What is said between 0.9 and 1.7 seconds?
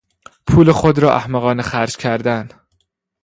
را احمقانه